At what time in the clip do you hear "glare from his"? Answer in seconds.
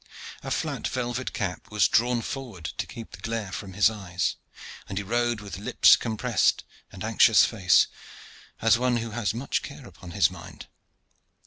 3.21-3.87